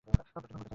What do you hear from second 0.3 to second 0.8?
গ্রহণ করতে চাইনি।